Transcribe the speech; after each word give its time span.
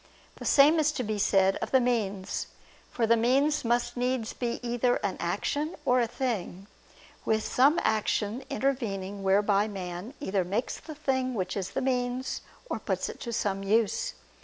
The 0.37 0.45
same 0.45 0.79
is 0.79 0.91
to 0.93 1.03
be 1.03 1.19
said 1.19 1.57
of 1.57 1.69
the 1.69 1.79
means. 1.79 2.47
For 2.89 3.05
the 3.05 3.15
means 3.15 3.63
must 3.63 3.95
needs 3.95 4.33
be 4.33 4.59
either 4.63 4.95
an 5.03 5.15
action; 5.19 5.75
or 5.85 6.01
a 6.01 6.07
thing, 6.07 6.65
with 7.23 7.43
some 7.45 7.79
action 7.83 8.43
intervening 8.49 9.21
whereby 9.21 9.67
man 9.67 10.15
either 10.19 10.43
makes 10.43 10.79
the 10.79 10.95
thing 10.95 11.35
which 11.35 11.55
is 11.55 11.69
the 11.69 11.81
means, 11.81 12.41
or 12.67 12.79
puts 12.79 13.09
it 13.09 13.19
to 13.19 13.31
some 13.31 13.61
use. 13.61 14.15